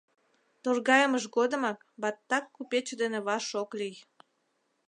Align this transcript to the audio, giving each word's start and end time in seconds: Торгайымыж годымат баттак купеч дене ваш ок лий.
Торгайымыж 0.63 1.23
годымат 1.35 1.77
баттак 2.01 2.45
купеч 2.55 2.87
дене 3.01 3.19
ваш 3.27 3.45
ок 3.61 3.69
лий. 3.79 3.95